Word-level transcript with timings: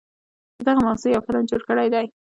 په 0.55 0.61
دغه 0.67 0.79
موضوع 0.87 1.09
يو 1.15 1.25
فلم 1.27 1.43
جوړ 1.49 1.61
کړے 1.69 1.85
دے 1.93 2.03